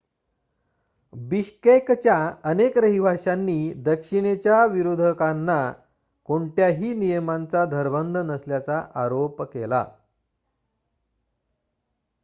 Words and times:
बिश्केकच्या 1.13 2.15
अनेक 2.43 2.77
रहिवाशांनी 2.77 3.73
दक्षिणेच्या 3.75 4.65
विरोधकांना 4.65 5.59
कोणत्याही 6.29 6.93
नियमांचा 6.93 7.65
धरबंध 7.65 8.17
नसल्याचा 8.17 8.81
आरोप 8.95 9.41
केला 9.43 9.85